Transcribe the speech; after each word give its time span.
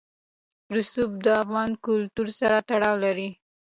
رسوب 0.75 1.11
د 1.25 1.27
افغان 1.43 1.71
کلتور 1.85 2.27
سره 2.39 2.57
تړاو 2.69 2.95
لري. 3.05 3.29